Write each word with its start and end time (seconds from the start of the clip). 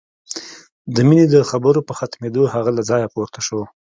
د 0.95 0.97
مينې 1.07 1.25
د 1.33 1.35
خبرو 1.49 1.85
په 1.87 1.93
ختمېدو 1.99 2.41
هغه 2.53 2.69
له 2.77 2.81
ځايه 2.89 3.11
پورته 3.13 3.39
شو. 3.47 3.61